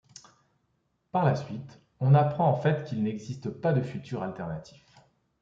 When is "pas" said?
3.51-3.71